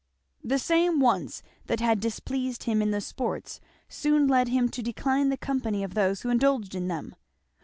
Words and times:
The 0.43 0.57
same 0.57 0.99
wants 0.99 1.43
that 1.67 1.79
had 1.79 1.99
displeased 1.99 2.63
him 2.63 2.81
in 2.81 2.89
the 2.89 3.01
sports 3.01 3.61
soon 3.87 4.27
led 4.27 4.47
him 4.47 4.67
to 4.69 4.81
decline 4.81 5.29
the 5.29 5.37
company 5.37 5.83
of 5.83 5.93
those 5.93 6.21
who 6.21 6.29
indulged 6.29 6.73
in 6.73 6.87
them. 6.87 7.13